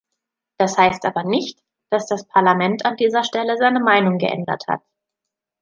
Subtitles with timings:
[0.57, 4.81] Das heißt aber nicht, dass das Parlament an dieser Stelle seine Meinung geändert hat.